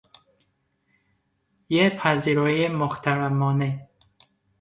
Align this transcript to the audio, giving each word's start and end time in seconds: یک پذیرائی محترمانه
یک 1.69 1.95
پذیرائی 1.97 2.67
محترمانه 2.67 3.89